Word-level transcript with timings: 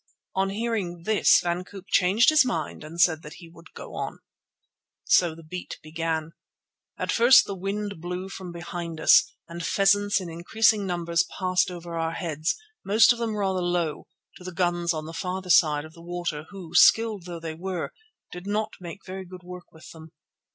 On 0.33 0.49
hearing 0.49 1.03
this 1.03 1.41
Van 1.43 1.63
Koop 1.63 1.85
changed 1.87 2.29
his 2.29 2.43
mind 2.43 2.83
and 2.83 2.99
said 2.99 3.21
that 3.21 3.33
he 3.35 3.47
would 3.47 3.71
go 3.75 3.93
on. 3.93 4.17
So 5.03 5.35
the 5.35 5.43
beat 5.43 5.77
began. 5.83 6.31
At 6.97 7.11
first 7.11 7.45
the 7.45 7.53
wind 7.53 8.01
blew 8.01 8.27
from 8.27 8.51
behind 8.51 8.99
us, 8.99 9.31
and 9.47 9.63
pheasants 9.63 10.19
in 10.19 10.27
increasing 10.27 10.87
numbers 10.87 11.23
passed 11.37 11.69
over 11.69 11.93
our 11.99 12.13
heads, 12.13 12.55
most 12.83 13.13
of 13.13 13.19
them 13.19 13.35
rather 13.35 13.61
low, 13.61 14.07
to 14.37 14.43
the 14.43 14.51
guns 14.51 14.91
on 14.91 15.05
the 15.05 15.13
farther 15.13 15.51
side 15.51 15.85
of 15.85 15.93
the 15.93 16.01
water, 16.01 16.47
who, 16.49 16.73
skilled 16.73 17.25
though 17.25 17.39
they 17.39 17.53
were, 17.53 17.93
did 18.31 18.47
not 18.47 18.71
make 18.79 19.05
very 19.05 19.23
good 19.25 19.43
work 19.43 19.71
with 19.71 19.91
them. 19.91 20.09